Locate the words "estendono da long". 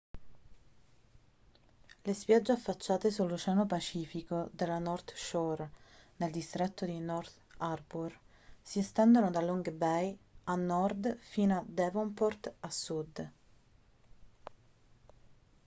8.79-9.69